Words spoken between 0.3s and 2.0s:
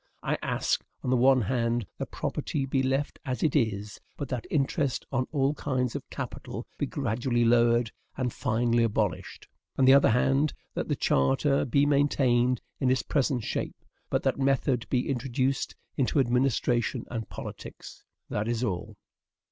ask, on the one hand,